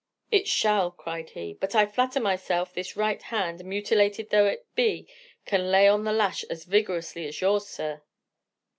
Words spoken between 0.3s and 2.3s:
"It shall!" cried he, "but I flatter